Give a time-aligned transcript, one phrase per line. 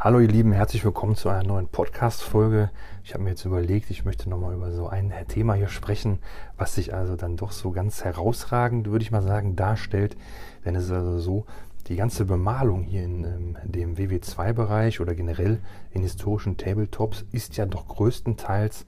[0.00, 2.70] Hallo ihr Lieben, herzlich willkommen zu einer neuen Podcast-Folge.
[3.02, 6.20] Ich habe mir jetzt überlegt, ich möchte nochmal über so ein Thema hier sprechen,
[6.56, 10.16] was sich also dann doch so ganz herausragend, würde ich mal sagen, darstellt.
[10.64, 11.46] Denn es ist also so,
[11.88, 15.58] die ganze Bemalung hier in, ähm, dem WW2-Bereich oder generell
[15.90, 18.86] in historischen Tabletops ist ja doch größtenteils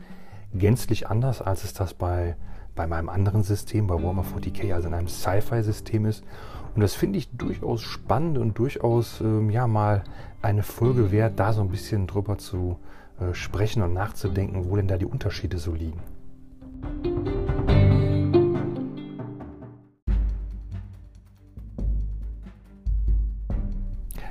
[0.54, 2.36] gänzlich anders, als es das bei,
[2.74, 6.24] bei meinem anderen System, bei Warhammer 40k, also in einem Sci-Fi-System ist.
[6.74, 10.04] Und das finde ich durchaus spannend und durchaus ähm, ja mal
[10.42, 12.78] eine Folge wert, da so ein bisschen drüber zu
[13.20, 16.00] äh, sprechen und nachzudenken, wo denn da die Unterschiede so liegen.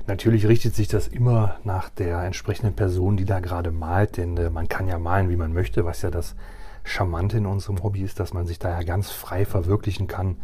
[0.08, 4.50] Natürlich richtet sich das immer nach der entsprechenden Person, die da gerade malt, denn äh,
[4.50, 6.36] man kann ja malen, wie man möchte, was ja das
[6.90, 10.38] Charmante in unserem Hobby ist, dass man sich da ja ganz frei verwirklichen kann.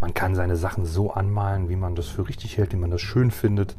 [0.00, 3.00] Man kann seine Sachen so anmalen, wie man das für richtig hält, wie man das
[3.00, 3.76] schön findet.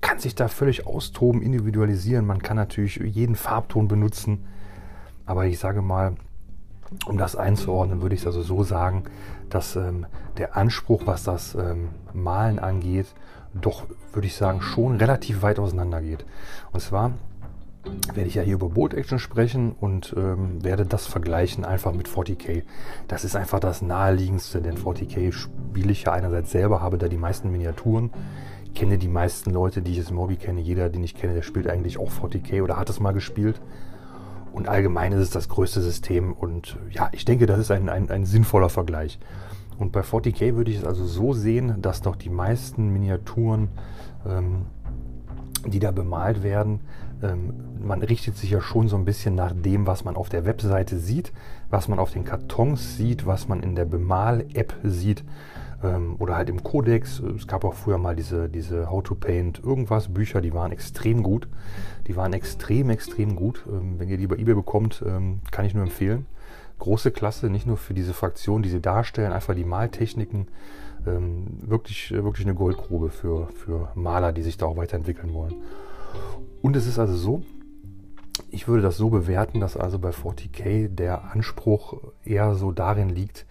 [0.00, 2.26] Kann sich da völlig austoben, individualisieren.
[2.26, 4.46] Man kann natürlich jeden Farbton benutzen.
[5.26, 6.14] Aber ich sage mal,
[7.06, 9.02] um das einzuordnen, würde ich es also so sagen,
[9.50, 10.06] dass ähm,
[10.38, 13.06] der Anspruch, was das ähm, Malen angeht,
[13.52, 16.24] doch, würde ich sagen, schon relativ weit auseinander geht.
[16.72, 17.12] Und zwar
[18.14, 22.08] werde ich ja hier über Bolt Action sprechen und ähm, werde das vergleichen einfach mit
[22.08, 22.62] 40k.
[23.08, 27.16] Das ist einfach das naheliegendste, denn 40k spiele ich ja einerseits selber, habe da die
[27.16, 28.10] meisten Miniaturen,
[28.74, 30.60] kenne die meisten Leute, die ich jetzt im Hobby kenne.
[30.60, 33.60] Jeder, den ich kenne, der spielt eigentlich auch 40k oder hat es mal gespielt.
[34.52, 38.10] Und allgemein ist es das größte System und ja, ich denke, das ist ein, ein,
[38.10, 39.18] ein sinnvoller Vergleich.
[39.78, 43.68] Und bei 40k würde ich es also so sehen, dass doch die meisten Miniaturen
[44.26, 44.66] ähm,
[45.70, 46.80] die da bemalt werden,
[47.22, 50.44] ähm, man richtet sich ja schon so ein bisschen nach dem, was man auf der
[50.44, 51.32] Webseite sieht,
[51.70, 55.24] was man auf den Kartons sieht, was man in der Bemal-App sieht
[55.82, 57.20] ähm, oder halt im Codex.
[57.20, 61.22] Es gab auch früher mal diese, diese How to Paint irgendwas Bücher, die waren extrem
[61.22, 61.48] gut.
[62.06, 63.64] Die waren extrem, extrem gut.
[63.68, 65.04] Ähm, wenn ihr die bei eBay bekommt,
[65.50, 66.26] kann ich nur empfehlen.
[66.78, 70.48] Große Klasse, nicht nur für diese Fraktion, die sie darstellen, einfach die Maltechniken
[71.06, 75.54] ähm, wirklich, äh, wirklich eine Goldgrube für, für Maler, die sich da auch weiterentwickeln wollen.
[76.62, 77.42] Und es ist also so,
[78.50, 83.46] ich würde das so bewerten, dass also bei 40k der Anspruch eher so darin liegt,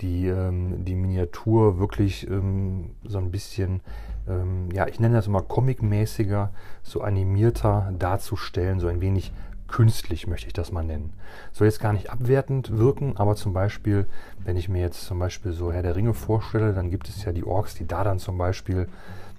[0.00, 3.80] die, ähm, die Miniatur wirklich ähm, so ein bisschen,
[4.28, 6.50] ähm, ja, ich nenne das mal comic-mäßiger,
[6.82, 9.32] so animierter darzustellen, so ein wenig
[9.68, 11.12] künstlich möchte ich das mal nennen.
[11.52, 14.06] Soll jetzt gar nicht abwertend wirken, aber zum Beispiel,
[14.44, 17.32] wenn ich mir jetzt zum Beispiel so Herr der Ringe vorstelle, dann gibt es ja
[17.32, 18.88] die Orks, die da dann zum Beispiel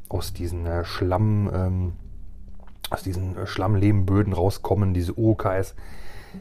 [0.10, 1.94] aus diesen äh, Schlamm, ähm,
[2.90, 5.76] aus diesen äh, Schlammlehmböden rauskommen, diese OKS,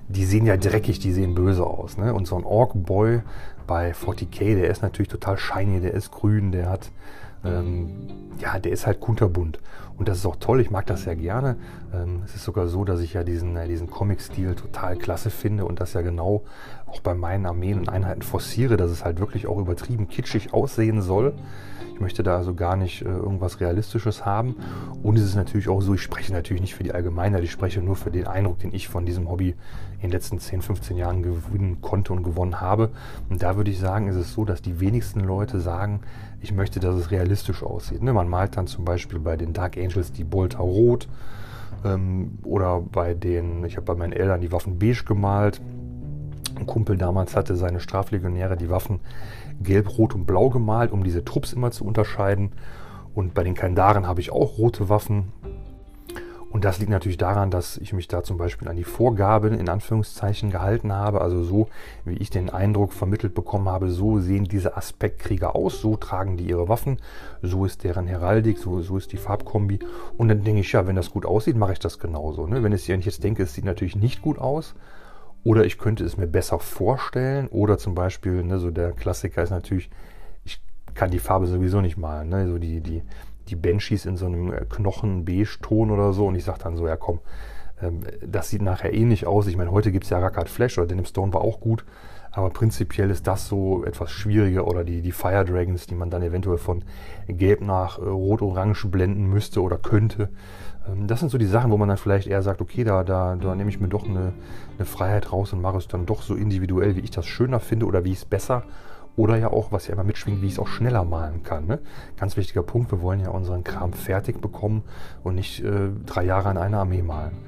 [0.08, 1.96] die sehen ja dreckig, die sehen böse aus.
[1.96, 2.12] Ne?
[2.12, 3.22] Und so ein Ork-Boy
[3.66, 6.90] bei 40k, der ist natürlich total shiny, der ist grün, der hat
[7.44, 7.88] ähm,
[8.38, 9.58] ja, der ist halt kunterbunt.
[9.96, 11.56] Und das ist auch toll, ich mag das sehr gerne.
[11.94, 15.64] Ähm, es ist sogar so, dass ich ja diesen, äh, diesen Comic-Stil total klasse finde
[15.64, 16.42] und das ja genau
[16.86, 21.02] auch bei meinen Armeen und Einheiten forciere, dass es halt wirklich auch übertrieben kitschig aussehen
[21.02, 21.34] soll.
[21.96, 24.56] Ich möchte da also gar nicht äh, irgendwas Realistisches haben.
[25.02, 27.80] Und es ist natürlich auch so, ich spreche natürlich nicht für die Allgemeinheit, ich spreche
[27.80, 29.54] nur für den Eindruck, den ich von diesem Hobby
[29.94, 32.90] in den letzten 10, 15 Jahren gewinnen konnte und gewonnen habe.
[33.30, 36.00] Und da würde ich sagen, ist es so, dass die wenigsten Leute sagen,
[36.42, 38.02] ich möchte, dass es realistisch aussieht.
[38.02, 38.12] Ne?
[38.12, 41.08] Man malt dann zum Beispiel bei den Dark Angels die Bolter rot
[41.82, 45.62] ähm, oder bei den, ich habe bei meinen Eltern die Waffen beige gemalt.
[46.56, 49.00] Ein Kumpel damals hatte seine Straflegionäre die Waffen
[49.60, 52.52] gelb, rot und blau gemalt, um diese Trupps immer zu unterscheiden.
[53.14, 55.32] Und bei den Kandaren habe ich auch rote Waffen.
[56.50, 59.68] Und das liegt natürlich daran, dass ich mich da zum Beispiel an die Vorgaben in
[59.68, 61.20] Anführungszeichen gehalten habe.
[61.20, 61.68] Also so,
[62.06, 66.48] wie ich den Eindruck vermittelt bekommen habe, so sehen diese Aspektkrieger aus, so tragen die
[66.48, 66.98] ihre Waffen,
[67.42, 69.80] so ist deren Heraldik, so, so ist die Farbkombi.
[70.16, 72.46] Und dann denke ich, ja, wenn das gut aussieht, mache ich das genauso.
[72.46, 72.62] Ne?
[72.62, 74.74] Wenn, ich jetzt denke, es sieht natürlich nicht gut aus,
[75.46, 77.46] oder ich könnte es mir besser vorstellen.
[77.46, 79.90] Oder zum Beispiel, ne, so der Klassiker ist natürlich,
[80.44, 80.60] ich
[80.94, 82.30] kann die Farbe sowieso nicht malen.
[82.30, 82.48] Ne?
[82.48, 83.04] So die, die,
[83.46, 86.26] die Banshees in so einem äh, Knochen-Beige-Ton oder so.
[86.26, 87.20] Und ich sage dann so, ja komm,
[87.80, 89.46] ähm, das sieht nachher ähnlich aus.
[89.46, 91.84] Ich meine, heute gibt es ja Rackard Flash oder Denim Stone war auch gut.
[92.36, 96.22] Aber prinzipiell ist das so etwas schwieriger oder die, die Fire Dragons, die man dann
[96.22, 96.84] eventuell von
[97.28, 100.28] Gelb nach äh, Rot-Orange blenden müsste oder könnte.
[100.86, 103.36] Ähm, das sind so die Sachen, wo man dann vielleicht eher sagt, okay, da, da,
[103.36, 104.34] da nehme ich mir doch eine,
[104.76, 107.86] eine Freiheit raus und mache es dann doch so individuell, wie ich das schöner finde
[107.86, 108.64] oder wie ich es besser
[109.16, 111.64] oder ja auch, was ja immer mitschwingt, wie ich es auch schneller malen kann.
[111.64, 111.78] Ne?
[112.18, 114.82] Ganz wichtiger Punkt, wir wollen ja unseren Kram fertig bekommen
[115.24, 117.38] und nicht äh, drei Jahre an einer Armee malen.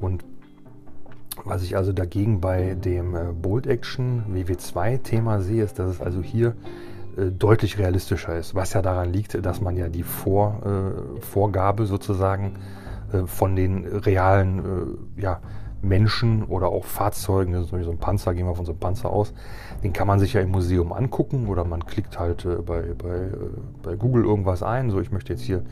[0.00, 0.24] Und
[1.44, 6.00] was ich also dagegen bei dem äh, Bold Action WW2 Thema sehe, ist, dass es
[6.00, 6.54] also hier
[7.16, 8.54] äh, deutlich realistischer ist.
[8.54, 12.56] Was ja daran liegt, dass man ja die Vor, äh, Vorgabe sozusagen
[13.12, 14.58] äh, von den realen
[15.16, 15.40] äh, ja,
[15.82, 19.10] Menschen oder auch Fahrzeugen, das ist so ein Panzer, gehen wir von so einem Panzer
[19.10, 19.32] aus,
[19.82, 23.28] den kann man sich ja im Museum angucken oder man klickt halt äh, bei, bei,
[23.82, 25.62] bei Google irgendwas ein, so ich möchte jetzt hier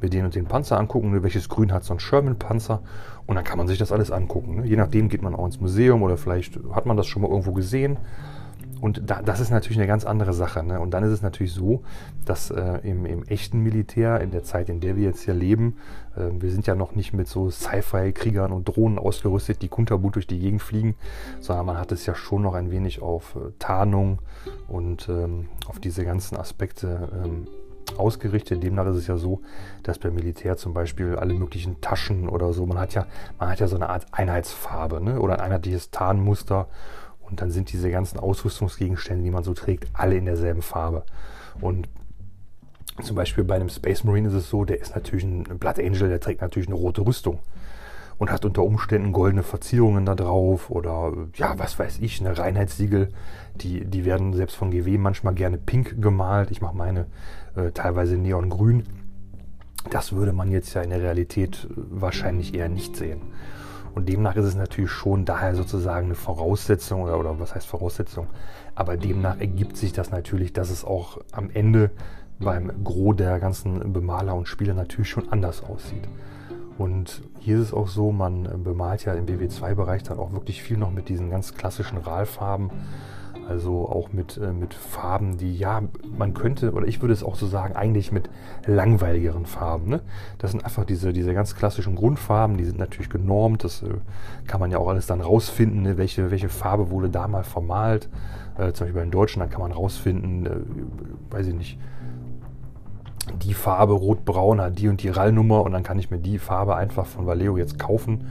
[0.00, 2.80] mir den und den Panzer angucken, welches Grün hat so ein Sherman-Panzer
[3.28, 4.56] und dann kann man sich das alles angucken.
[4.56, 4.66] Ne?
[4.66, 7.52] Je nachdem geht man auch ins Museum oder vielleicht hat man das schon mal irgendwo
[7.52, 7.98] gesehen
[8.80, 10.62] und da, das ist natürlich eine ganz andere Sache.
[10.62, 10.80] Ne?
[10.80, 11.82] Und dann ist es natürlich so,
[12.24, 15.76] dass äh, im, im, echten Militär, in der Zeit, in der wir jetzt hier leben,
[16.16, 20.26] äh, wir sind ja noch nicht mit so Sci-Fi-Kriegern und Drohnen ausgerüstet, die kunterbunt durch
[20.26, 20.94] die Gegend fliegen,
[21.40, 24.20] sondern man hat es ja schon noch ein wenig auf äh, Tarnung
[24.68, 27.48] und ähm, auf diese ganzen Aspekte ähm,
[27.96, 28.62] ausgerichtet.
[28.62, 29.40] Demnach ist es ja so,
[29.82, 33.06] dass beim Militär zum Beispiel alle möglichen Taschen oder so, man hat ja,
[33.38, 35.20] man hat ja so eine Art Einheitsfarbe ne?
[35.20, 36.68] oder ein einheitliches Tarnmuster
[37.20, 41.04] und dann sind diese ganzen Ausrüstungsgegenstände, die man so trägt, alle in derselben Farbe.
[41.60, 41.88] Und
[43.02, 46.08] zum Beispiel bei einem Space Marine ist es so, der ist natürlich ein Blood Angel,
[46.08, 47.38] der trägt natürlich eine rote Rüstung
[48.18, 53.10] und hat unter Umständen goldene Verzierungen da drauf oder ja, was weiß ich, eine Reinheitssiegel.
[53.56, 56.50] Die, die werden selbst von GW manchmal gerne pink gemalt.
[56.50, 57.06] Ich mache meine
[57.58, 58.84] äh, teilweise neongrün.
[59.90, 63.20] Das würde man jetzt ja in der Realität wahrscheinlich eher nicht sehen.
[63.94, 68.28] Und demnach ist es natürlich schon daher sozusagen eine Voraussetzung oder, oder was heißt Voraussetzung,
[68.74, 71.90] aber demnach ergibt sich das natürlich, dass es auch am Ende
[72.38, 76.08] beim Gros der ganzen Bemaler und Spieler natürlich schon anders aussieht.
[76.76, 80.76] Und hier ist es auch so, man bemalt ja im BW2-Bereich dann auch wirklich viel
[80.76, 82.70] noch mit diesen ganz klassischen RAL-Farben
[83.48, 85.82] also auch mit, äh, mit Farben, die ja,
[86.16, 88.28] man könnte, oder ich würde es auch so sagen, eigentlich mit
[88.66, 89.88] langweiligeren Farben.
[89.88, 90.00] Ne?
[90.36, 93.86] Das sind einfach diese, diese ganz klassischen Grundfarben, die sind natürlich genormt, das äh,
[94.46, 95.96] kann man ja auch alles dann rausfinden, ne?
[95.96, 98.08] welche, welche Farbe wurde da mal vermalt.
[98.58, 101.78] Äh, zum Beispiel bei den Deutschen, dann kann man rausfinden, äh, weiß ich nicht,
[103.42, 106.76] die Farbe rot-braun hat die und die Rallnummer und dann kann ich mir die Farbe
[106.76, 108.26] einfach von Valeo jetzt kaufen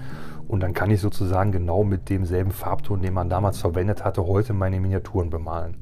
[0.48, 4.54] und dann kann ich sozusagen genau mit demselben Farbton, den man damals verwendet hatte, heute
[4.54, 5.78] meine Miniaturen bemalen.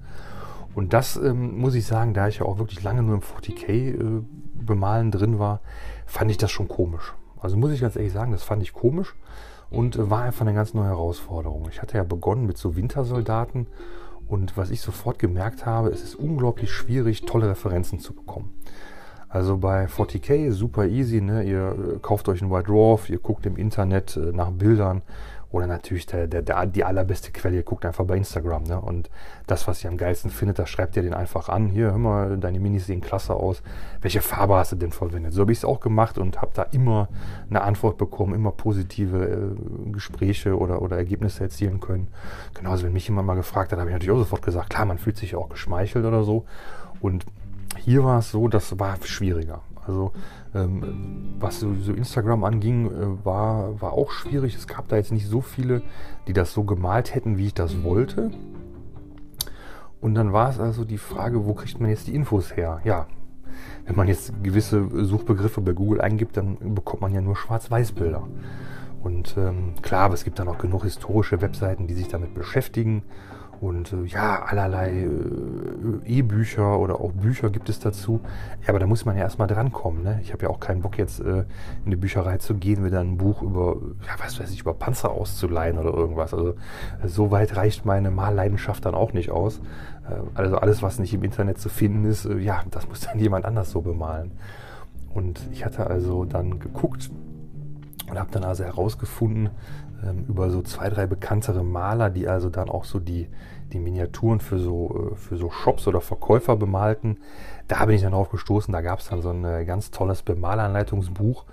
[0.74, 3.70] Und das ähm, muss ich sagen, da ich ja auch wirklich lange nur im 40k
[3.70, 4.24] äh,
[4.54, 5.62] bemalen drin war,
[6.06, 7.14] fand ich das schon komisch.
[7.40, 9.16] Also muss ich ganz ehrlich sagen, das fand ich komisch
[9.70, 11.68] und äh, war einfach eine ganz neue Herausforderung.
[11.72, 13.68] Ich hatte ja begonnen mit so Wintersoldaten
[14.28, 18.54] und was ich sofort gemerkt habe, es ist unglaublich schwierig, tolle Referenzen zu bekommen.
[19.36, 21.44] Also bei 40k super easy, ne?
[21.44, 25.02] Ihr äh, kauft euch einen White Dwarf, ihr guckt im Internet äh, nach Bildern
[25.52, 28.80] oder natürlich der, der, der, die allerbeste Quelle, ihr guckt einfach bei Instagram, ne?
[28.80, 29.10] Und
[29.46, 31.68] das, was ihr am geilsten findet, da schreibt ihr den einfach an.
[31.68, 33.62] Hier, hör mal, deine Minis sehen klasse aus.
[34.00, 35.34] Welche Farbe hast du denn verwendet?
[35.34, 37.10] So habe ich es auch gemacht und habe da immer
[37.50, 42.08] eine Antwort bekommen, immer positive äh, Gespräche oder, oder Ergebnisse erzielen können.
[42.54, 44.98] Genauso, wenn mich jemand mal gefragt hat, habe ich natürlich auch sofort gesagt, klar, man
[44.98, 46.46] fühlt sich auch geschmeichelt oder so.
[47.02, 47.26] Und
[47.86, 49.62] hier war es so, das war schwieriger.
[49.86, 50.12] Also
[50.56, 54.56] ähm, was so, so, Instagram anging, äh, war, war auch schwierig.
[54.56, 55.84] Es gab da jetzt nicht so viele,
[56.28, 58.32] die das so gemalt hätten, wie ich das wollte.
[60.02, 62.82] Und dann war es also die Frage, wo kriegt man jetzt die Infos her?
[62.84, 63.06] Ja,
[63.86, 68.24] wenn man jetzt gewisse Suchbegriffe bei Google eingibt, dann bekommt man ja nur Schwarz-Weiß-Bilder.
[69.04, 73.04] Und ähm, klar, aber es gibt dann auch genug historische Webseiten, die sich damit beschäftigen
[73.62, 75.10] und äh, ja, allerlei äh,
[76.06, 78.22] E-Bücher oder auch Bücher gibt es dazu.
[78.64, 80.04] Ja, aber da muss man ja erstmal drankommen.
[80.04, 80.20] Ne?
[80.22, 81.46] Ich habe ja auch keinen Bock jetzt äh,
[81.86, 84.74] in die Bücherei zu gehen, mir dann ein Buch über, ja, was weiß ich, über
[84.74, 86.34] Panzer auszuleihen oder irgendwas.
[86.34, 86.56] Also
[87.04, 89.60] so weit reicht meine Malleidenschaft dann auch nicht aus.
[90.10, 93.20] Äh, also alles, was nicht im Internet zu finden ist, äh, ja, das muss dann
[93.20, 94.32] jemand anders so bemalen.
[95.14, 97.10] Und ich hatte also dann geguckt
[98.10, 99.50] und habe dann also herausgefunden,
[100.06, 103.28] ähm, über so zwei, drei bekanntere Maler, die also dann auch so die,
[103.74, 107.18] die Miniaturen für so, äh, für so Shops oder Verkäufer bemalten.
[107.68, 110.22] Da bin ich dann drauf gestoßen, da gab es dann so ein äh, ganz tolles
[110.22, 111.46] Bemalanleitungsbuch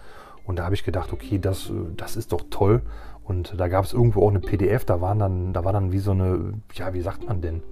[0.44, 2.82] und da habe ich gedacht, okay, das, äh, das ist doch toll.
[3.24, 6.00] Und da gab es irgendwo auch eine PDF, da waren dann, da war dann wie
[6.00, 7.62] so eine, ja, wie sagt man denn?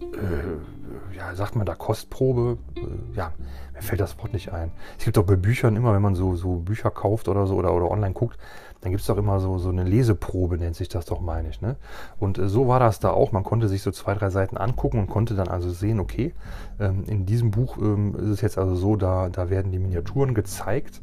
[0.00, 2.56] Äh, ja, sagt man da Kostprobe?
[2.76, 3.32] Äh, ja,
[3.74, 4.72] mir fällt das Wort nicht ein.
[4.98, 7.74] Es gibt auch bei Büchern immer, wenn man so, so Bücher kauft oder so oder,
[7.74, 8.38] oder online guckt,
[8.82, 11.60] dann gibt es doch immer so, so eine Leseprobe, nennt sich das doch, meine ich.
[11.60, 11.76] Ne?
[12.18, 13.30] Und äh, so war das da auch.
[13.30, 16.34] Man konnte sich so zwei, drei Seiten angucken und konnte dann also sehen, okay,
[16.80, 20.34] ähm, in diesem Buch ähm, ist es jetzt also so, da, da werden die Miniaturen
[20.34, 21.00] gezeigt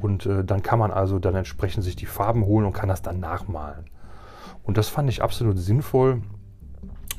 [0.00, 3.02] und äh, dann kann man also dann entsprechend sich die Farben holen und kann das
[3.02, 3.84] dann nachmalen.
[4.62, 6.22] Und das fand ich absolut sinnvoll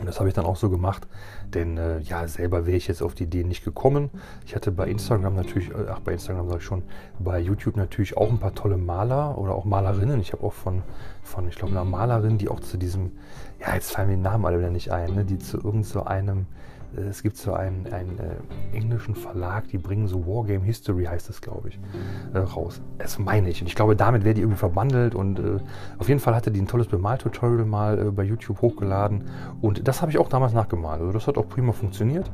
[0.02, 1.08] und das habe ich dann auch so gemacht,
[1.54, 4.10] denn äh, ja, selber wäre ich jetzt auf die Idee nicht gekommen.
[4.46, 6.84] Ich hatte bei Instagram natürlich, äh, ach bei Instagram sage ich schon,
[7.20, 10.20] bei YouTube natürlich auch ein paar tolle Maler oder auch Malerinnen.
[10.20, 10.82] Ich habe auch von,
[11.22, 13.12] von ich glaube, einer Malerin, die auch zu diesem,
[13.60, 16.04] ja, jetzt fallen mir die Namen alle wieder nicht ein, ne, die zu irgend so
[16.04, 16.48] einem
[16.98, 21.42] es gibt so einen, einen äh, englischen Verlag, die bringen so Wargame History, heißt es,
[21.42, 21.80] glaube ich,
[22.34, 22.82] äh, raus.
[22.98, 23.62] Das meine ich.
[23.62, 25.16] Und ich glaube, damit wäre die irgendwie verbandelt.
[25.16, 25.60] Und äh,
[25.98, 29.26] auf jeden Fall hatte die ein tolles Bemaltutorial mal äh, bei YouTube hochgeladen.
[29.62, 31.00] Und das habe ich auch damals nachgemalt.
[31.00, 32.30] Also das hat auch prima funktioniert.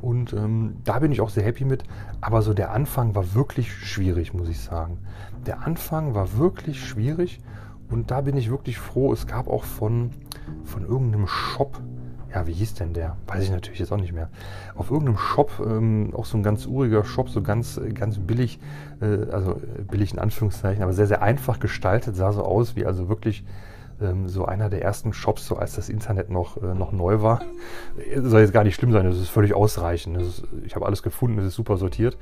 [0.00, 1.84] Und ähm, da bin ich auch sehr happy mit.
[2.20, 4.98] Aber so der Anfang war wirklich schwierig, muss ich sagen.
[5.46, 7.40] Der Anfang war wirklich schwierig.
[7.88, 9.12] Und da bin ich wirklich froh.
[9.12, 10.10] Es gab auch von,
[10.64, 11.80] von irgendeinem Shop,
[12.32, 13.16] ja, wie hieß denn der?
[13.26, 14.28] Weiß ich natürlich jetzt auch nicht mehr.
[14.74, 18.58] Auf irgendeinem Shop, ähm, auch so ein ganz uriger Shop, so ganz, ganz billig,
[19.00, 22.86] äh, also äh, billig in Anführungszeichen, aber sehr, sehr einfach gestaltet, sah so aus wie
[22.86, 23.44] also wirklich
[24.00, 27.42] ähm, so einer der ersten Shops, so als das Internet noch, äh, noch neu war.
[28.14, 30.16] Das soll jetzt gar nicht schlimm sein, das ist völlig ausreichend.
[30.16, 32.16] Ist, ich habe alles gefunden, es ist super sortiert.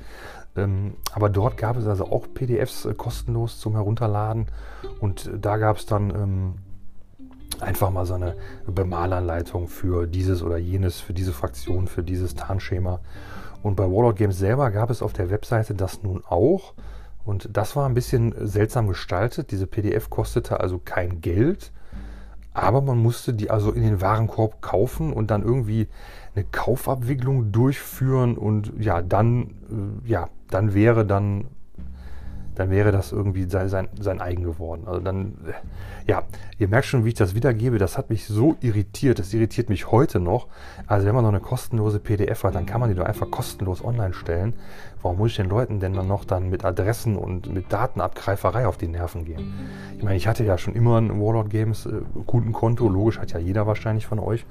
[0.55, 4.47] Ähm, aber dort gab es also auch PDFs äh, kostenlos zum Herunterladen
[4.99, 6.53] und da gab es dann ähm,
[7.59, 12.99] einfach mal so eine Bemalanleitung für dieses oder jenes, für diese Fraktion, für dieses Tarnschema.
[13.63, 16.73] Und bei Warlord Games selber gab es auf der Webseite das nun auch.
[17.23, 19.51] Und das war ein bisschen seltsam gestaltet.
[19.51, 21.71] Diese PDF kostete also kein Geld,
[22.53, 25.87] aber man musste die also in den Warenkorb kaufen und dann irgendwie
[26.35, 31.45] eine Kaufabwicklung durchführen und ja, dann, äh, ja, dann wäre dann
[32.61, 34.83] dann wäre das irgendwie sein, sein, sein eigen geworden.
[34.85, 35.33] Also dann,
[36.05, 36.21] ja,
[36.59, 37.79] ihr merkt schon, wie ich das wiedergebe.
[37.79, 39.17] Das hat mich so irritiert.
[39.17, 40.47] Das irritiert mich heute noch.
[40.85, 43.83] Also wenn man noch eine kostenlose PDF hat, dann kann man die doch einfach kostenlos
[43.83, 44.53] online stellen.
[45.01, 48.77] Warum muss ich den Leuten denn dann noch dann mit Adressen und mit Datenabgreiferei auf
[48.77, 49.53] die Nerven gehen?
[49.97, 52.87] Ich meine, ich hatte ja schon immer ein Warlord Games äh, Kundenkonto.
[52.87, 54.45] Logisch hat ja jeder wahrscheinlich von euch.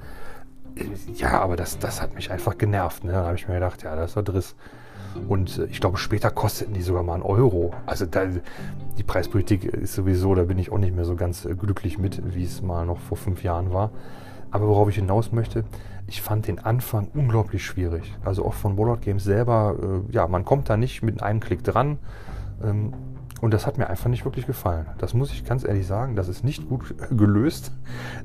[1.15, 3.05] Ja, aber das, das hat mich einfach genervt.
[3.05, 3.13] Ne?
[3.13, 4.55] Da habe ich mir gedacht, ja, das ist der Driss.
[5.27, 7.73] Und äh, ich glaube, später kosteten die sogar mal einen Euro.
[7.85, 8.25] Also da,
[8.97, 12.35] die Preispolitik ist sowieso, da bin ich auch nicht mehr so ganz äh, glücklich mit,
[12.35, 13.91] wie es mal noch vor fünf Jahren war.
[14.51, 15.63] Aber worauf ich hinaus möchte,
[16.07, 18.13] ich fand den Anfang unglaublich schwierig.
[18.25, 21.63] Also auch von Warlord Games selber, äh, ja, man kommt da nicht mit einem Klick
[21.63, 21.99] dran.
[22.63, 22.93] Ähm,
[23.41, 24.85] und das hat mir einfach nicht wirklich gefallen.
[24.99, 26.15] Das muss ich ganz ehrlich sagen.
[26.15, 27.71] Das ist nicht gut gelöst.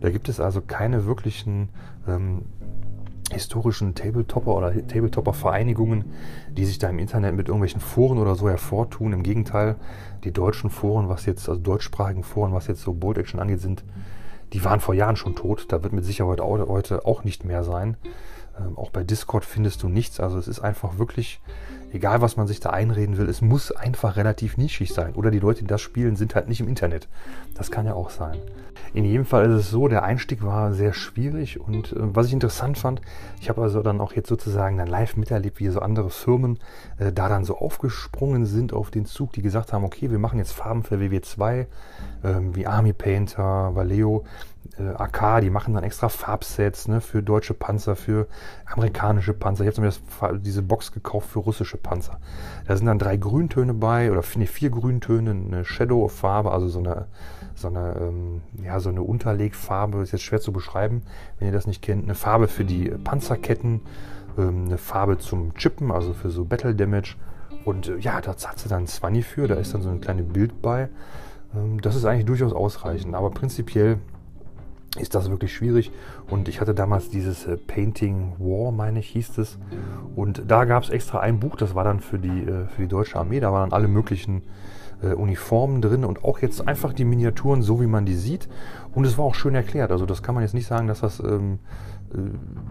[0.03, 1.71] Da gibt es also keine wirklichen
[2.07, 2.43] ähm,
[3.33, 6.05] historischen Tabletopper oder Tabletopper-Vereinigungen,
[6.51, 9.13] die sich da im Internet mit irgendwelchen Foren oder so hervortun.
[9.13, 9.77] Im Gegenteil,
[10.25, 13.85] die deutschen Foren, was jetzt, also deutschsprachigen Foren, was jetzt so Bold Action angeht, sind,
[14.53, 15.67] die waren vor Jahren schon tot.
[15.69, 17.97] Da wird mit Sicherheit heute auch nicht mehr sein.
[18.59, 20.21] Ähm, auch bei Discord findest du nichts.
[20.21, 21.41] Also es ist einfach wirklich,
[21.93, 25.15] egal was man sich da einreden will, es muss einfach relativ nischig sein.
[25.15, 27.09] Oder die Leute, die das spielen, sind halt nicht im Internet.
[27.55, 28.39] Das kann ja auch sein.
[28.95, 32.33] In jedem Fall ist es so, der Einstieg war sehr schwierig und äh, was ich
[32.33, 33.01] interessant fand,
[33.41, 36.59] ich habe also dann auch jetzt sozusagen dann live miterlebt, wie so andere Firmen
[36.99, 40.39] äh, da dann so aufgesprungen sind auf den Zug, die gesagt haben, okay, wir machen
[40.39, 41.67] jetzt Farben für WW2, äh,
[42.53, 44.25] wie Army Painter, Vallejo,
[44.79, 48.27] äh, AK, die machen dann extra Farbsets ne, für deutsche Panzer, für
[48.67, 49.65] amerikanische Panzer.
[49.65, 52.19] Ich habe mir diese Box gekauft für russische Panzer.
[52.67, 57.07] Da sind dann drei Grüntöne bei, oder nee, vier Grüntöne, eine Shadow-Farbe, also so eine,
[57.55, 61.03] so eine, ähm, ja, so eine Unterlegfarbe, ist jetzt schwer zu beschreiben,
[61.39, 62.05] wenn ihr das nicht kennt.
[62.05, 63.81] Eine Farbe für die Panzerketten,
[64.37, 67.17] ähm, eine Farbe zum Chippen, also für so Battle Damage.
[67.65, 70.01] Und äh, ja, da hat sie dann ein Swanny für, da ist dann so ein
[70.01, 70.89] kleines Bild bei.
[71.55, 73.99] Ähm, das ist eigentlich durchaus ausreichend, aber prinzipiell
[74.99, 75.93] ist das wirklich schwierig.
[76.29, 79.59] Und ich hatte damals dieses äh, Painting War, meine ich, hieß es.
[80.15, 82.89] Und da gab es extra ein Buch, das war dann für die, äh, für die
[82.89, 83.41] deutsche Armee.
[83.41, 84.43] Da waren dann alle möglichen
[85.03, 88.49] äh, Uniformen drin und auch jetzt einfach die Miniaturen, so wie man die sieht.
[88.95, 89.91] Und es war auch schön erklärt.
[89.91, 91.59] Also das kann man jetzt nicht sagen, dass das ähm,
[92.15, 92.19] äh,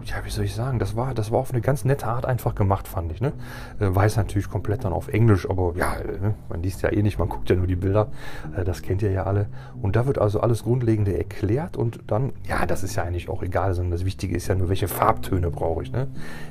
[0.04, 2.54] ja, wie soll ich sagen, das war, das war auf eine ganz nette Art einfach
[2.54, 3.20] gemacht, fand ich.
[3.20, 3.32] Ne?
[3.80, 6.34] Äh, weiß natürlich komplett dann auf Englisch, aber ja, ne?
[6.48, 8.08] man liest ja eh nicht, man guckt ja nur die Bilder,
[8.56, 9.46] äh, das kennt ihr ja alle.
[9.82, 13.42] Und da wird also alles Grundlegende erklärt und dann, ja, das ist ja eigentlich auch
[13.42, 15.92] egal, sondern das Wichtige ist ja nur, welche Farbtöne brauche ich.
[15.92, 16.08] Ne?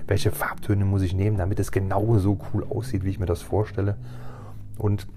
[0.07, 3.41] Welche Farbtöne muss ich nehmen, damit es genau so cool aussieht, wie ich mir das
[3.41, 3.95] vorstelle.
[4.77, 5.07] Und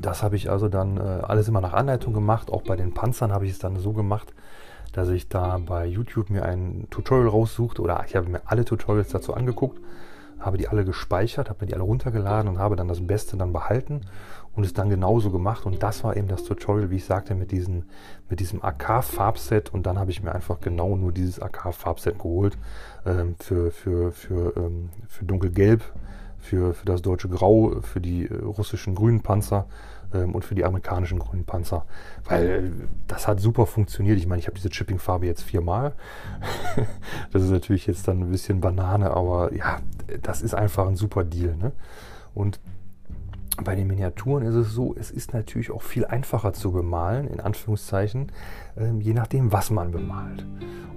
[0.00, 2.50] das habe ich also dann äh, alles immer nach Anleitung gemacht.
[2.50, 4.34] Auch bei den Panzern habe ich es dann so gemacht,
[4.92, 9.08] dass ich da bei YouTube mir ein Tutorial raussuchte oder ich habe mir alle Tutorials
[9.08, 9.80] dazu angeguckt,
[10.38, 13.52] habe die alle gespeichert, habe mir die alle runtergeladen und habe dann das Beste dann
[13.52, 14.02] behalten
[14.54, 15.66] und es dann genauso gemacht.
[15.66, 17.86] Und das war eben das Tutorial, wie ich sagte, mit, diesen,
[18.28, 19.72] mit diesem AK-Farbset.
[19.72, 22.56] Und dann habe ich mir einfach genau nur dieses AK-Farbset geholt
[23.04, 25.82] ähm, für, für, für, ähm, für dunkelgelb,
[26.44, 29.66] für, für das deutsche Grau, für die äh, russischen grünen Panzer
[30.12, 31.86] ähm, und für die amerikanischen grünen Panzer.
[32.24, 32.62] Weil äh,
[33.08, 34.18] das hat super funktioniert.
[34.18, 35.94] Ich meine, ich habe diese Chipping-Farbe jetzt viermal.
[37.32, 39.80] das ist natürlich jetzt dann ein bisschen Banane, aber ja,
[40.22, 41.56] das ist einfach ein super Deal.
[41.56, 41.72] Ne?
[42.34, 42.60] Und
[43.62, 47.40] bei den Miniaturen ist es so, es ist natürlich auch viel einfacher zu bemalen, in
[47.40, 48.32] Anführungszeichen,
[48.76, 50.44] ähm, je nachdem, was man bemalt.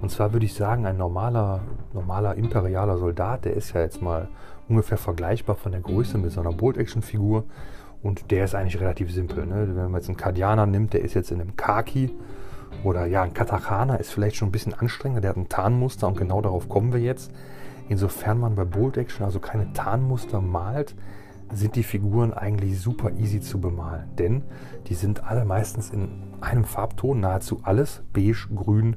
[0.02, 1.60] Und zwar würde ich sagen, ein normaler,
[1.92, 4.28] normaler imperialer Soldat, der ist ja jetzt mal
[4.68, 7.44] ungefähr vergleichbar von der Größe mit so einer Bolt-Action-Figur.
[8.02, 9.46] Und der ist eigentlich relativ simpel.
[9.46, 9.68] Ne?
[9.74, 12.10] Wenn man jetzt einen Kardianer nimmt, der ist jetzt in einem Kaki.
[12.84, 15.20] Oder ja, ein Katakana ist vielleicht schon ein bisschen anstrengender.
[15.20, 17.32] Der hat ein Tarnmuster und genau darauf kommen wir jetzt.
[17.88, 20.94] Insofern man bei Bolt Action also keine Tarnmuster malt,
[21.50, 24.14] sind die Figuren eigentlich super easy zu bemalen.
[24.16, 24.42] Denn
[24.86, 26.10] die sind alle meistens in
[26.40, 28.02] einem Farbton, nahezu alles.
[28.12, 28.96] Beige, grün,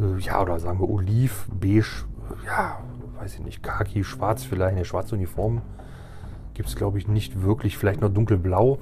[0.00, 2.06] äh, ja, oder sagen wir Oliv, beige,
[2.46, 2.78] ja,
[3.24, 5.62] weiß ich nicht, Khaki, schwarz vielleicht, eine schwarze Uniform
[6.52, 7.78] gibt es, glaube ich, nicht wirklich.
[7.78, 8.78] Vielleicht noch dunkelblau.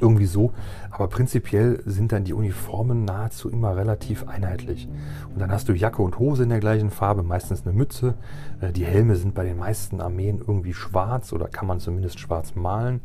[0.00, 0.52] Irgendwie so.
[0.90, 4.88] Aber prinzipiell sind dann die Uniformen nahezu immer relativ einheitlich.
[5.32, 8.14] Und dann hast du Jacke und Hose in der gleichen Farbe, meistens eine Mütze.
[8.60, 12.54] Äh, die Helme sind bei den meisten Armeen irgendwie schwarz oder kann man zumindest schwarz
[12.54, 13.00] malen.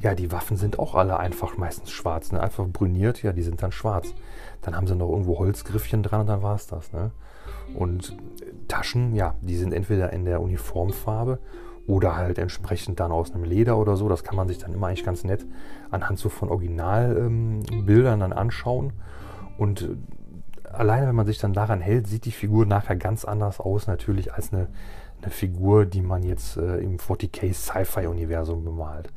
[0.00, 2.40] Ja, die Waffen sind auch alle einfach meistens schwarz, ne?
[2.40, 4.14] einfach brüniert, ja, die sind dann schwarz.
[4.62, 6.92] Dann haben sie noch irgendwo Holzgriffchen dran und dann war es das.
[6.92, 7.10] Ne?
[7.74, 8.16] Und
[8.68, 11.38] Taschen, ja, die sind entweder in der Uniformfarbe
[11.86, 14.08] oder halt entsprechend dann aus einem Leder oder so.
[14.08, 15.46] Das kann man sich dann immer eigentlich ganz nett
[15.90, 18.92] anhand so von Originalbildern ähm, dann anschauen.
[19.58, 19.96] Und äh,
[20.72, 24.32] alleine, wenn man sich dann daran hält, sieht die Figur nachher ganz anders aus, natürlich
[24.32, 24.68] als eine,
[25.20, 29.12] eine Figur, die man jetzt äh, im 40k Sci-Fi-Universum bemalt.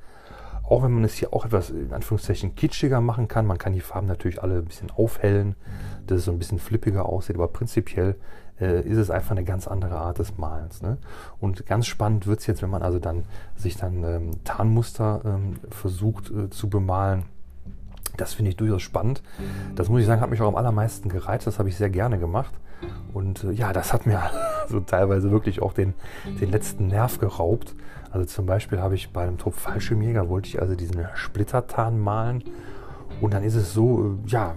[0.68, 3.82] Auch wenn man es hier auch etwas in Anführungszeichen kitschiger machen kann, man kann die
[3.82, 5.56] Farben natürlich alle ein bisschen aufhellen,
[6.08, 8.16] dass es so ein bisschen flippiger aussieht, aber prinzipiell
[8.60, 10.82] äh, ist es einfach eine ganz andere Art des Malens.
[10.82, 10.98] Ne?
[11.40, 15.56] Und ganz spannend wird es jetzt, wenn man also dann sich dann ähm, Tarnmuster ähm,
[15.70, 17.26] versucht äh, zu bemalen.
[18.18, 19.22] Das finde ich durchaus spannend.
[19.76, 21.48] Das muss ich sagen, hat mich auch am allermeisten gereizt.
[21.48, 22.54] Das habe ich sehr gerne gemacht.
[23.14, 24.22] Und äh, ja, das hat mir
[24.70, 25.94] so teilweise wirklich auch den,
[26.40, 27.76] den letzten Nerv geraubt.
[28.12, 32.44] Also zum Beispiel habe ich bei einem Trupp Fallschirmjäger, wollte ich also diesen Splittertarn malen.
[33.22, 34.56] Und dann ist es so, äh, ja,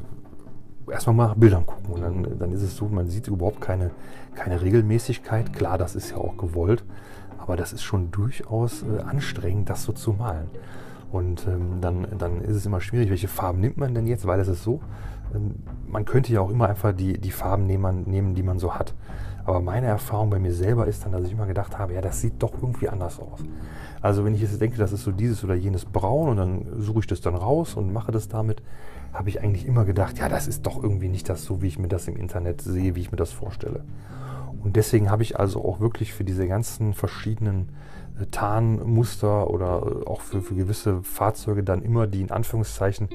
[0.91, 1.95] erstmal mal nach Bildern gucken.
[1.95, 3.91] Und dann, dann ist es so, man sieht überhaupt keine,
[4.35, 5.53] keine Regelmäßigkeit.
[5.53, 6.85] Klar, das ist ja auch gewollt,
[7.39, 10.49] aber das ist schon durchaus äh, anstrengend, das so zu malen.
[11.11, 14.41] Und ähm, dann, dann ist es immer schwierig, welche Farben nimmt man denn jetzt, weil
[14.41, 14.81] es ist so,
[15.87, 18.95] man könnte ja auch immer einfach die, die Farben nehmen, nehmen, die man so hat.
[19.45, 22.21] Aber meine Erfahrung bei mir selber ist dann, dass ich immer gedacht habe, ja, das
[22.21, 23.41] sieht doch irgendwie anders aus.
[24.03, 27.01] Also wenn ich jetzt denke, das ist so dieses oder jenes Braun und dann suche
[27.01, 28.63] ich das dann raus und mache das damit,
[29.13, 31.79] habe ich eigentlich immer gedacht, ja, das ist doch irgendwie nicht das so, wie ich
[31.79, 33.85] mir das im Internet sehe, wie ich mir das vorstelle.
[34.63, 37.71] Und deswegen habe ich also auch wirklich für diese ganzen verschiedenen
[38.21, 43.09] äh, Tarnmuster oder äh, auch für, für gewisse Fahrzeuge dann immer die in Anführungszeichen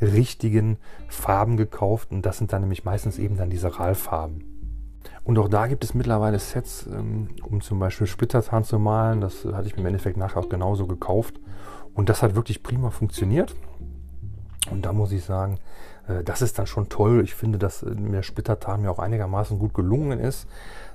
[0.00, 0.78] richtigen
[1.08, 2.10] Farben gekauft.
[2.10, 4.56] Und das sind dann nämlich meistens eben dann diese RAL-Farben.
[5.24, 9.20] Und auch da gibt es mittlerweile Sets, ähm, um zum Beispiel Splittertarn zu malen.
[9.20, 11.40] Das hatte ich mir im Endeffekt nachher auch genauso gekauft.
[11.94, 13.54] Und das hat wirklich prima funktioniert.
[14.70, 15.58] Und da muss ich sagen,
[16.08, 17.22] äh, das ist dann schon toll.
[17.24, 20.46] Ich finde, dass äh, der Splittertarn mir auch einigermaßen gut gelungen ist.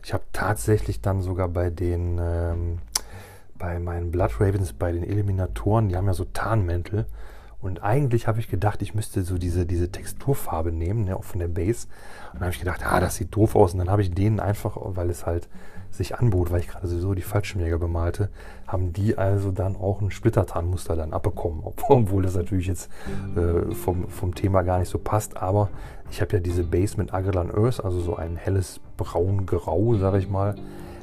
[0.03, 2.79] Ich habe tatsächlich dann sogar bei den, ähm,
[3.57, 7.05] bei meinen Blood Ravens, bei den Eliminatoren, die haben ja so Tarnmäntel.
[7.61, 11.39] Und eigentlich habe ich gedacht, ich müsste so diese, diese Texturfarbe nehmen, ne, auch von
[11.39, 11.87] der Base.
[12.33, 13.73] Und dann habe ich gedacht, ah, das sieht doof aus.
[13.73, 15.47] Und dann habe ich denen einfach, weil es halt
[15.91, 18.29] sich anbot, weil ich gerade sowieso die Fallschirmjäger bemalte,
[18.65, 21.61] haben die also dann auch ein Splittertarnmuster dann abbekommen.
[21.89, 22.89] Obwohl das natürlich jetzt
[23.35, 25.37] äh, vom, vom Thema gar nicht so passt.
[25.37, 25.69] Aber
[26.09, 30.29] ich habe ja diese Base mit Agrelan Earth, also so ein helles Braun-Grau, sage ich
[30.29, 30.55] mal,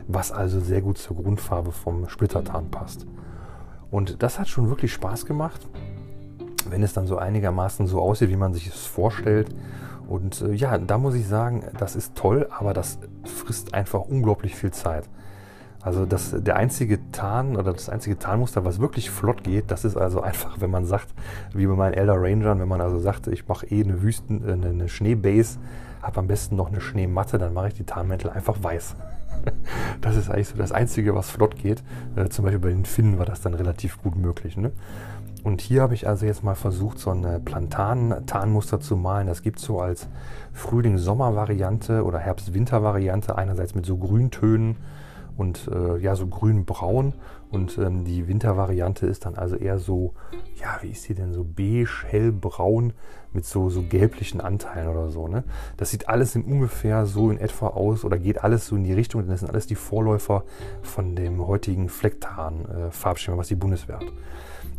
[0.09, 3.07] was also sehr gut zur Grundfarbe vom Splittertarn passt.
[3.91, 5.69] Und das hat schon wirklich Spaß gemacht
[6.71, 9.55] wenn es dann so einigermaßen so aussieht, wie man sich es vorstellt.
[10.09, 14.55] Und äh, ja, da muss ich sagen, das ist toll, aber das frisst einfach unglaublich
[14.55, 15.09] viel Zeit.
[15.81, 19.97] Also das, der einzige Tarn oder das einzige Tarnmuster, was wirklich flott geht, das ist
[19.97, 21.09] also einfach, wenn man sagt,
[21.55, 24.53] wie bei meinen Elder Rangern, wenn man also sagt, ich mache eh eine Wüsten, äh,
[24.53, 25.59] eine Schneebase,
[26.03, 28.97] habe am besten noch eine Schneematte, dann mache ich die Tarnmäntel einfach weiß.
[30.01, 31.83] Das ist eigentlich so das Einzige, was flott geht.
[32.17, 34.57] Äh, zum Beispiel bei den Finnen war das dann relativ gut möglich.
[34.57, 34.73] Ne?
[35.45, 39.27] Und hier habe ich also jetzt mal versucht, so ein Plantan-Tarnmuster zu malen.
[39.27, 40.09] Das gibt es so als
[40.53, 43.37] Frühling-Sommer-Variante oder Herbst-Winter-Variante.
[43.37, 44.77] Einerseits mit so Grüntönen
[45.39, 47.15] und äh, ja, so grün-braun.
[47.51, 50.13] Und ähm, die Wintervariante ist dann also eher so,
[50.61, 52.93] ja, wie ist die denn, so beige, hellbraun
[53.33, 55.29] mit so, so gelblichen Anteilen oder so.
[55.29, 55.45] Ne?
[55.77, 58.93] Das sieht alles in ungefähr so in etwa aus oder geht alles so in die
[58.93, 60.45] Richtung, denn das sind alles die Vorläufer
[60.83, 64.13] von dem heutigen Flecktarn-Farbschema, äh, was die Bundeswehr hat.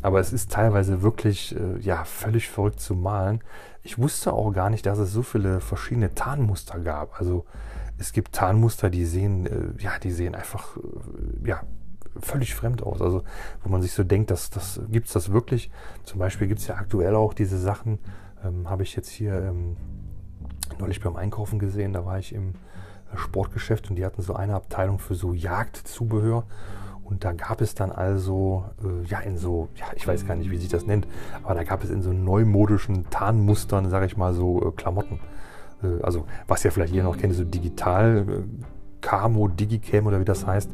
[0.01, 3.41] Aber es ist teilweise wirklich äh, ja, völlig verrückt zu malen.
[3.83, 7.19] Ich wusste auch gar nicht, dass es so viele verschiedene Tarnmuster gab.
[7.19, 7.45] Also
[7.97, 11.61] es gibt Tarnmuster, die sehen, äh, ja, die sehen einfach äh, ja,
[12.19, 13.01] völlig fremd aus.
[13.01, 13.23] Also
[13.63, 15.69] wo man sich so denkt, dass das gibt es das wirklich.
[16.05, 17.99] Zum Beispiel gibt es ja aktuell auch diese Sachen,
[18.43, 19.75] ähm, habe ich jetzt hier ähm,
[20.79, 22.53] neulich beim Einkaufen gesehen, da war ich im
[23.13, 26.45] äh, Sportgeschäft und die hatten so eine Abteilung für so Jagdzubehör.
[27.09, 30.51] Und da gab es dann also, äh, ja, in so, ja, ich weiß gar nicht,
[30.51, 31.07] wie sich das nennt,
[31.43, 35.19] aber da gab es in so neumodischen Tarnmustern, sage ich mal, so äh, Klamotten.
[35.81, 38.43] Äh, also, was ja vielleicht ihr noch kennt, so digital,
[39.01, 40.69] Camo, Digicam oder wie das heißt.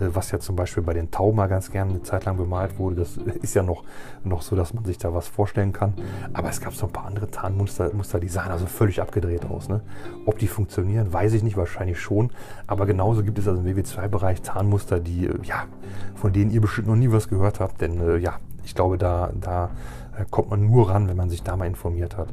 [0.00, 2.96] Äh, was ja zum Beispiel bei den Tauma ganz gerne eine Zeit lang bemalt wurde.
[2.96, 3.84] Das ist ja noch,
[4.24, 5.94] noch so, dass man sich da was vorstellen kann.
[6.32, 9.68] Aber es gab so ein paar andere Tarnmuster, Muster, die sahen also völlig abgedreht aus.
[9.68, 9.80] Ne?
[10.24, 12.30] Ob die funktionieren, weiß ich nicht, wahrscheinlich schon.
[12.66, 15.64] Aber genauso gibt es also im WW2-Bereich Tarnmuster, die, äh, ja,
[16.14, 17.80] von denen ihr bestimmt noch nie was gehört habt.
[17.80, 19.70] Denn äh, ja, ich glaube, da, da
[20.30, 22.28] kommt man nur ran, wenn man sich da mal informiert hat.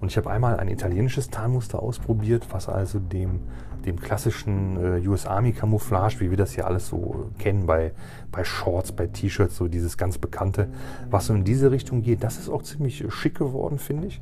[0.00, 3.40] Und ich habe einmal ein italienisches Tarnmuster ausprobiert, was also dem,
[3.86, 7.92] dem klassischen äh, US Army Camouflage, wie wir das hier alles so kennen, bei,
[8.30, 10.68] bei Shorts, bei T-Shirts, so dieses ganz bekannte,
[11.10, 14.20] was so in diese Richtung geht, das ist auch ziemlich schick geworden, finde ich.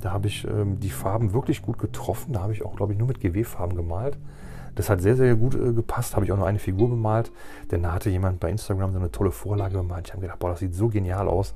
[0.00, 2.32] Da habe ich ähm, die Farben wirklich gut getroffen.
[2.32, 4.18] Da habe ich auch, glaube ich, nur mit GW-Farben gemalt.
[4.74, 6.16] Das hat sehr, sehr gut äh, gepasst.
[6.16, 7.30] Habe ich auch noch eine Figur bemalt,
[7.70, 10.08] denn da hatte jemand bei Instagram so eine tolle Vorlage bemalt.
[10.08, 11.54] Ich habe gedacht, boah, das sieht so genial aus.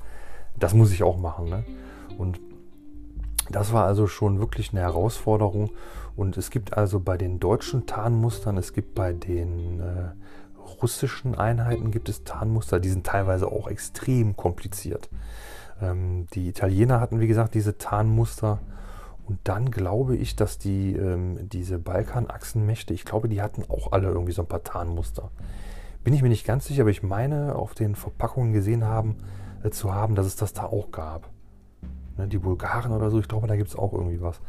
[0.57, 1.49] Das muss ich auch machen.
[1.49, 1.63] Ne?
[2.17, 2.39] Und
[3.49, 5.71] das war also schon wirklich eine Herausforderung.
[6.15, 10.09] Und es gibt also bei den deutschen Tarnmustern, es gibt bei den äh,
[10.81, 15.09] russischen Einheiten gibt es Tarnmuster, die sind teilweise auch extrem kompliziert.
[15.81, 18.59] Ähm, die Italiener hatten, wie gesagt, diese Tarnmuster.
[19.27, 24.07] Und dann glaube ich, dass die ähm, diese Balkanachsenmächte, ich glaube, die hatten auch alle
[24.07, 25.29] irgendwie so ein paar Tarnmuster.
[26.03, 29.17] Bin ich mir nicht ganz sicher, aber ich meine, auf den Verpackungen gesehen haben,
[29.63, 31.29] äh, zu haben, dass es das da auch gab
[32.17, 34.39] ne, die Bulgaren oder so, ich glaube, da gibt es auch irgendwie was.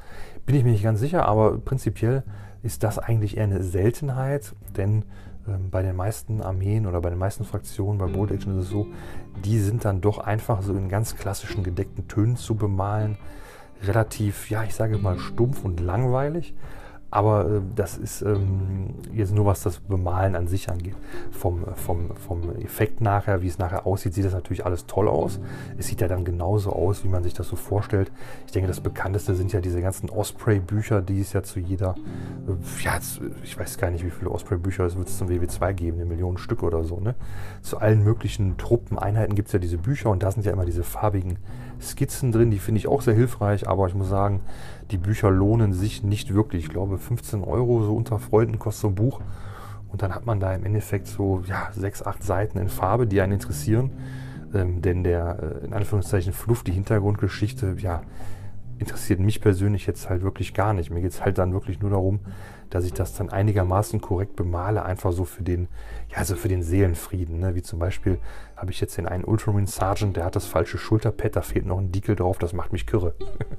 [0.46, 2.22] Bin ich mir nicht ganz sicher, aber prinzipiell
[2.62, 5.04] ist das eigentlich eher eine Seltenheit, denn
[5.46, 8.70] ähm, bei den meisten Armeen oder bei den meisten Fraktionen, bei Bold Action ist es
[8.70, 8.86] so,
[9.44, 13.16] die sind dann doch einfach so in ganz klassischen gedeckten Tönen zu bemalen.
[13.82, 16.54] Relativ, ja, ich sage mal stumpf und langweilig.
[17.10, 20.94] Aber äh, das ist ähm, jetzt nur, was das Bemalen an sich angeht.
[21.30, 25.40] Vom, vom, vom Effekt nachher, wie es nachher aussieht, sieht das natürlich alles toll aus.
[25.78, 28.12] Es sieht ja dann genauso aus, wie man sich das so vorstellt.
[28.46, 31.94] Ich denke, das bekannteste sind ja diese ganzen Osprey-Bücher, die es ja zu jeder,
[32.46, 32.98] äh, ja,
[33.42, 36.62] ich weiß gar nicht, wie viele Osprey-Bücher es wird zum WW2 geben, eine Million Stück
[36.62, 37.00] oder so.
[37.00, 37.14] Ne?
[37.62, 40.66] Zu allen möglichen Truppen, Einheiten gibt es ja diese Bücher und da sind ja immer
[40.66, 41.38] diese farbigen
[41.80, 44.40] Skizzen drin, die finde ich auch sehr hilfreich, aber ich muss sagen,
[44.90, 46.64] die Bücher lohnen sich nicht wirklich.
[46.64, 49.20] Ich glaube, 15 Euro so unter Freunden kostet so ein Buch.
[49.88, 53.20] Und dann hat man da im Endeffekt so ja, sechs, acht Seiten in Farbe, die
[53.20, 53.90] einen interessieren.
[54.54, 58.02] Ähm, denn der, äh, in Anführungszeichen, Fluff, die Hintergrundgeschichte, ja,
[58.78, 60.90] interessiert mich persönlich jetzt halt wirklich gar nicht.
[60.90, 62.20] Mir geht es halt dann wirklich nur darum,
[62.70, 65.68] dass ich das dann einigermaßen korrekt bemale, einfach so für den,
[66.14, 67.40] ja, so für den Seelenfrieden.
[67.40, 67.54] Ne?
[67.54, 68.18] Wie zum Beispiel
[68.56, 71.78] habe ich jetzt den einen Ultramarine Sergeant, der hat das falsche Schulterpad, da fehlt noch
[71.78, 73.14] ein Dickel drauf, das macht mich kirre.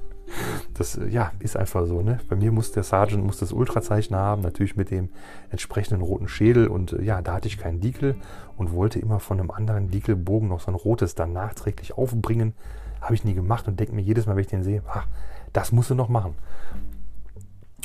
[0.74, 2.02] das, äh, ja, ist einfach so.
[2.02, 2.20] Ne?
[2.28, 5.10] Bei mir muss der Sergeant muss das Ultrazeichen haben, natürlich mit dem
[5.50, 8.16] entsprechenden roten Schädel und äh, ja, da hatte ich keinen Dickel
[8.56, 12.54] und wollte immer von einem anderen Dickelbogen noch so ein rotes dann nachträglich aufbringen.
[13.00, 15.06] Habe ich nie gemacht und denke mir jedes Mal, wenn ich den sehe, ach,
[15.52, 16.34] das musst du noch machen.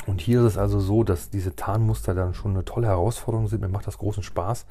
[0.06, 3.60] Und hier ist es also so, dass diese Tarnmuster dann schon eine tolle Herausforderung sind.
[3.60, 4.66] Mir macht das großen Spaß,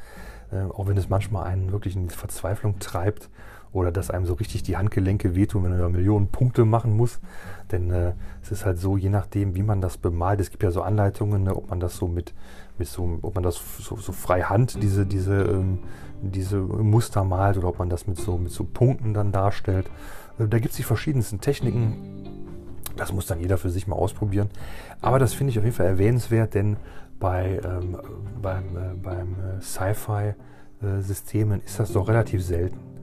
[0.52, 3.30] äh, auch wenn es manchmal einen wirklich in die Verzweiflung treibt
[3.76, 7.20] oder dass einem so richtig die Handgelenke wehtun, wenn man da Millionen Punkte machen muss.
[7.74, 10.72] Denn äh, es ist halt so, je nachdem, wie man das bemalt, es gibt ja
[10.72, 12.34] so Anleitungen, ne, ob man das so mit,
[12.78, 15.80] mit so, ob man das so, so frei Hand, diese, diese, ähm,
[16.22, 19.88] diese Muster malt oder ob man das mit so, mit so Punkten dann darstellt.
[20.40, 22.24] Äh, da gibt es die verschiedensten Techniken.
[22.96, 24.48] Das muss dann jeder für sich mal ausprobieren.
[25.02, 26.78] Aber das finde ich auf jeden Fall erwähnenswert, denn
[27.20, 27.98] bei, ähm,
[28.42, 32.95] beim, äh, beim äh, Sci-Fi-Systemen ist das doch relativ selten.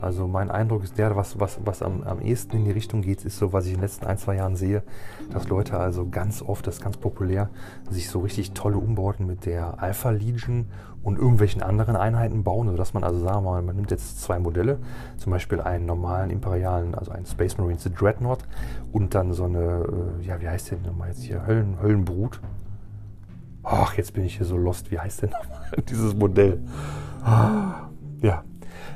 [0.00, 3.24] Also mein Eindruck ist der, was, was, was am, am ehesten in die Richtung geht,
[3.24, 4.82] ist so, was ich in den letzten ein, zwei Jahren sehe,
[5.30, 7.50] dass Leute also ganz oft, das ist ganz populär,
[7.90, 10.66] sich so richtig tolle Umbauten mit der Alpha Legion
[11.02, 14.38] und irgendwelchen anderen Einheiten bauen, sodass man also sagen wir mal, man nimmt jetzt zwei
[14.38, 14.78] Modelle,
[15.16, 18.44] zum Beispiel einen normalen imperialen, also einen Space Marines Dreadnought
[18.92, 19.86] und dann so eine,
[20.20, 22.40] äh, ja wie heißt der nochmal jetzt hier, Höllen, Höllenbrut.
[23.62, 26.60] Ach, jetzt bin ich hier so lost, wie heißt denn nochmal dieses Modell?
[27.22, 27.88] Ah,
[28.20, 28.44] ja,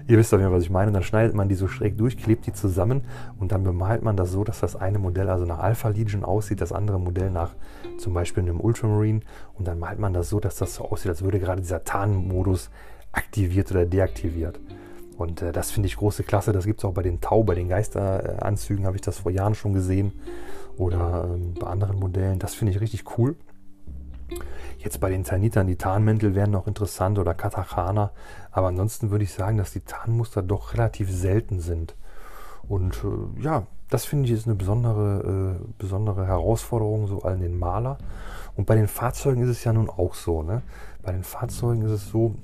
[0.06, 0.88] Ihr wisst auf jeden was ich meine.
[0.88, 3.02] Und dann schneidet man die so schräg durch, klebt die zusammen
[3.38, 6.60] und dann bemalt man das so, dass das eine Modell also nach Alpha Legion aussieht,
[6.60, 7.54] das andere Modell nach
[7.98, 9.20] zum Beispiel einem Ultramarine.
[9.54, 12.70] Und dann malt man das so, dass das so aussieht, als würde gerade dieser Tarnmodus
[13.12, 14.60] aktiviert oder deaktiviert.
[15.16, 16.52] Und äh, das finde ich große Klasse.
[16.52, 19.54] Das gibt es auch bei den Tau, bei den Geisteranzügen habe ich das vor Jahren
[19.54, 20.12] schon gesehen.
[20.76, 22.38] Oder ähm, bei anderen Modellen.
[22.40, 23.36] Das finde ich richtig cool.
[24.78, 28.10] Jetzt bei den Tanitern, die Tarnmäntel wären noch interessant oder Katakana,
[28.50, 31.94] aber ansonsten würde ich sagen, dass die Tarnmuster doch relativ selten sind.
[32.68, 37.58] Und äh, ja, das finde ich ist eine besondere, äh, besondere Herausforderung so an den
[37.58, 37.98] Maler.
[38.56, 40.42] Und bei den Fahrzeugen ist es ja nun auch so.
[40.42, 40.62] Ne?
[41.02, 42.34] Bei den Fahrzeugen ist es so,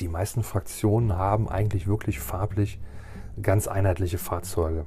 [0.00, 2.80] die meisten Fraktionen haben eigentlich wirklich farblich
[3.40, 4.84] ganz einheitliche Fahrzeuge.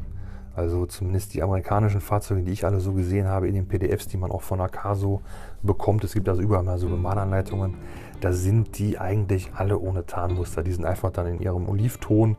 [0.55, 4.17] Also zumindest die amerikanischen Fahrzeuge, die ich alle so gesehen habe in den PDFs, die
[4.17, 5.21] man auch von Acaso
[5.63, 6.03] bekommt.
[6.03, 7.75] Es gibt also überall mal so Bemalanleitungen.
[8.21, 10.63] Da sind die eigentlich alle ohne Tarnmuster.
[10.63, 12.37] Die sind einfach dann in ihrem Olivton.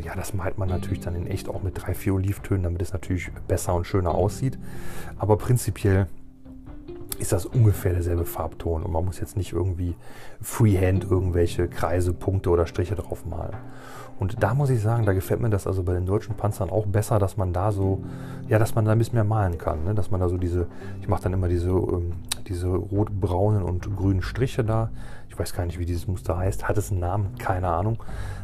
[0.00, 2.92] Ja, das malt man natürlich dann in echt auch mit drei, vier Olivtönen, damit es
[2.92, 4.56] natürlich besser und schöner aussieht.
[5.18, 6.06] Aber prinzipiell
[7.18, 9.94] ist das ungefähr derselbe Farbton und man muss jetzt nicht irgendwie
[10.40, 13.56] freehand irgendwelche Kreise, Punkte oder Striche drauf malen.
[14.20, 16.84] Und da muss ich sagen, da gefällt mir das also bei den deutschen Panzern auch
[16.84, 18.04] besser, dass man da so,
[18.48, 19.82] ja, dass man da ein bisschen mehr malen kann.
[19.82, 19.94] Ne?
[19.94, 20.66] Dass man da so diese,
[21.00, 22.12] ich mache dann immer diese, ähm,
[22.46, 24.90] diese rot-braunen und grünen Striche da.
[25.30, 26.68] Ich weiß gar nicht, wie dieses Muster heißt.
[26.68, 27.34] Hat es einen Namen?
[27.38, 27.96] Keine Ahnung.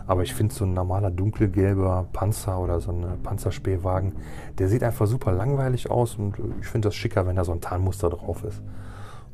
[0.06, 4.14] Aber ich finde so ein normaler dunkelgelber Panzer oder so ein Panzerspähwagen,
[4.56, 7.60] der sieht einfach super langweilig aus und ich finde das schicker, wenn da so ein
[7.60, 8.62] Tarnmuster drauf ist.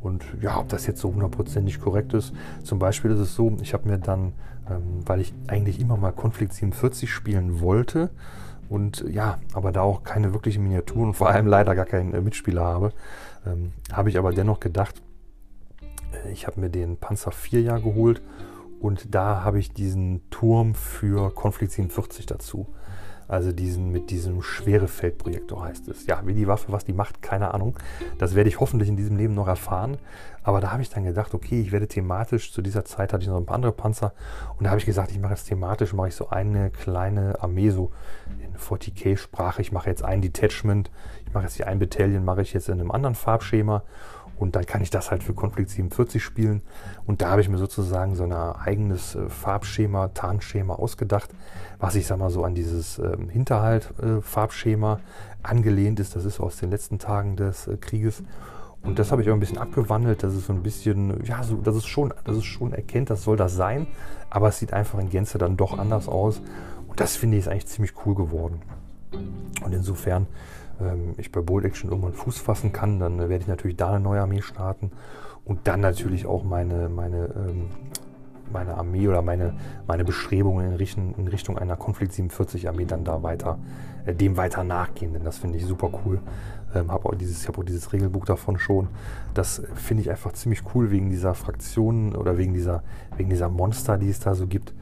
[0.03, 2.33] Und ja, ob das jetzt so hundertprozentig korrekt ist.
[2.65, 4.33] Zum Beispiel ist es so, ich habe mir dann,
[4.69, 8.11] ähm, weil ich eigentlich immer mal Konflikt 47 spielen wollte
[8.73, 12.23] und ja, aber da auch keine wirklichen Miniaturen und vor allem leider gar keinen äh,
[12.23, 12.93] Mitspieler habe,
[13.47, 15.03] ähm, habe ich aber dennoch gedacht,
[16.25, 18.23] äh, ich habe mir den Panzer 4 Jahr geholt
[18.81, 22.67] und da habe ich diesen Turm für Konflikt 47 dazu.
[23.33, 26.07] Also diesen mit diesem Schwerefeldprojektor heißt es.
[26.07, 27.75] Ja, wie die Waffe, was die macht, keine Ahnung.
[28.19, 29.97] Das werde ich hoffentlich in diesem Leben noch erfahren.
[30.43, 33.31] Aber da habe ich dann gedacht, okay, ich werde thematisch, zu dieser Zeit hatte ich
[33.31, 34.13] noch ein paar andere Panzer.
[34.59, 37.71] Und da habe ich gesagt, ich mache jetzt thematisch, mache ich so eine kleine Armee,
[37.71, 37.91] so
[38.39, 39.63] in 40k-Sprache.
[39.63, 40.91] Ich mache jetzt ein Detachment,
[41.25, 43.83] ich mache jetzt hier ein Battalion, mache ich jetzt in einem anderen Farbschema.
[44.43, 46.63] Und dann kann ich das halt für Konflikt 47 spielen.
[47.07, 51.31] Und da habe ich mir sozusagen so ein eigenes äh, Farbschema, Tarnschema ausgedacht,
[51.79, 54.99] was ich sag mal so an dieses ähm, Hinterhalt-Farbschema äh,
[55.45, 56.17] angelehnt ist.
[56.17, 58.25] Das ist aus den letzten Tagen des äh, Krieges.
[58.83, 61.59] Und das habe ich auch ein bisschen abgewandelt, dass es so ein bisschen, ja, so,
[61.59, 63.87] dass es schon, dass es schon erkennt, das soll das sein,
[64.29, 66.43] aber es sieht einfach in Gänze dann doch anders aus.
[66.89, 68.61] Und das finde ich ist eigentlich ziemlich cool geworden.
[69.65, 70.27] Und insofern
[70.83, 73.91] ähm, ich bei Bold Action irgendwann Fuß fassen kann, dann äh, werde ich natürlich da
[73.91, 74.91] eine neue Armee starten
[75.45, 77.67] und dann natürlich auch meine, meine, ähm,
[78.53, 79.55] meine Armee oder meine,
[79.87, 83.59] meine Bestrebungen in Richtung, in Richtung einer Konflikt 47 Armee dann da weiter,
[84.05, 86.21] äh, dem weiter nachgehen, denn das finde ich super cool.
[86.75, 88.89] Ähm, habe auch dieses, ich habe auch dieses Regelbuch davon schon.
[89.35, 92.83] Das finde ich einfach ziemlich cool wegen dieser Fraktionen oder wegen dieser,
[93.17, 94.73] wegen dieser Monster, die es da so gibt.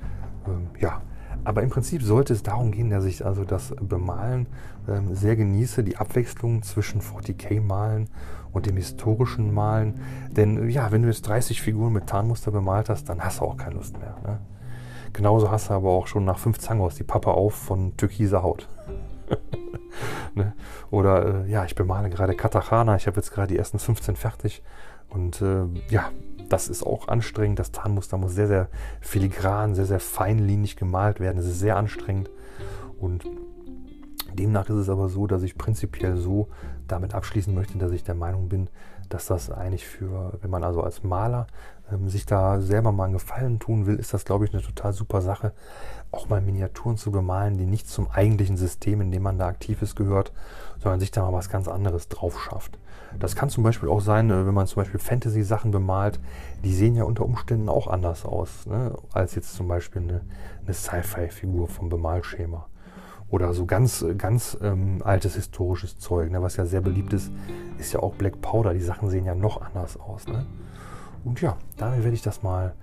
[0.47, 1.01] Ähm, ja,
[1.45, 4.47] aber im Prinzip sollte es darum gehen, dass ich also das Bemalen
[4.89, 8.09] ähm, sehr genieße, die Abwechslung zwischen 40k-Malen
[8.53, 10.01] und dem historischen Malen.
[10.31, 13.57] Denn ja, wenn du jetzt 30 Figuren mit Tarnmuster bemalt hast, dann hast du auch
[13.57, 14.17] keine Lust mehr.
[14.25, 14.39] Ne?
[15.13, 18.69] Genauso hast du aber auch schon nach fünf Zangos die Pappe auf von türkiser Haut.
[20.35, 20.55] ne?
[20.91, 24.63] Oder äh, ja, ich bemale gerade Katachana, ich habe jetzt gerade die ersten 15 fertig.
[25.09, 26.11] Und äh, ja,
[26.51, 27.59] das ist auch anstrengend.
[27.59, 28.69] Das Tarnmuster muss sehr, sehr
[29.01, 31.39] filigran, sehr, sehr feinlinig gemalt werden.
[31.39, 32.31] Das ist sehr anstrengend.
[32.99, 33.25] Und
[34.35, 36.49] demnach ist es aber so, dass ich prinzipiell so
[36.87, 38.69] damit abschließen möchte, dass ich der Meinung bin,
[39.09, 41.47] dass das eigentlich für, wenn man also als Maler
[41.93, 44.93] ähm, sich da selber mal einen Gefallen tun will, ist das, glaube ich, eine total
[44.93, 45.53] super Sache,
[46.13, 49.81] auch mal Miniaturen zu bemalen, die nicht zum eigentlichen System, in dem man da aktiv
[49.83, 50.33] ist, gehört,
[50.79, 52.79] sondern sich da mal was ganz anderes drauf schafft.
[53.19, 56.21] Das kann zum Beispiel auch sein, äh, wenn man zum Beispiel Fantasy-Sachen bemalt,
[56.65, 58.97] die sehen ja unter Umständen auch anders aus, ne?
[59.13, 60.21] als jetzt zum Beispiel eine,
[60.65, 62.67] eine Sci-Fi-Figur vom Bemalschema.
[63.29, 66.43] Oder so ganz, ganz ähm, altes historisches Zeug, ne?
[66.43, 67.31] was ja sehr beliebt ist,
[67.79, 68.75] ist ja auch Black Powder.
[68.75, 70.27] Die Sachen sehen ja noch anders aus.
[70.27, 70.47] Ne?
[71.25, 72.75] Und ja, damit werde ich das mal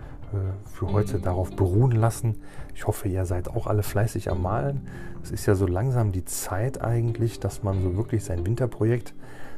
[0.65, 2.35] für heute darauf beruhen lassen.
[2.75, 4.87] Ich hoffe, ihr seid auch alle fleißig am Malen.
[5.23, 9.13] Es ist ja so langsam die Zeit eigentlich, dass man so wirklich sein Winterprojekt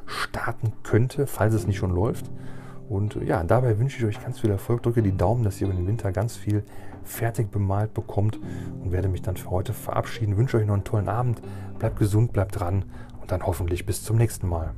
[0.06, 2.30] starten könnte, falls es nicht schon läuft.
[2.90, 4.82] Und ja, dabei wünsche ich euch ganz viel Erfolg.
[4.82, 6.64] Drücke die Daumen, dass ihr über den Winter ganz viel
[7.04, 8.40] fertig bemalt bekommt
[8.84, 10.38] und werde mich dann für heute verabschieden.
[10.38, 11.42] Wünsche euch noch einen tollen Abend.
[11.78, 12.86] Bleibt gesund, bleibt dran
[13.22, 14.74] und dann hoffentlich bis zum nächsten Mal.